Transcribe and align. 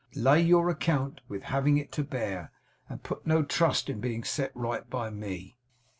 Lay 0.15 0.41
your 0.41 0.67
account 0.67 1.21
with 1.27 1.43
having 1.43 1.77
it 1.77 1.91
to 1.91 2.03
bear, 2.03 2.51
and 2.89 3.03
put 3.03 3.27
no 3.27 3.43
trust 3.43 3.87
in 3.87 3.99
being 4.01 4.23
set 4.23 4.49
right 4.55 4.89
by 4.89 5.11
me. 5.11 5.59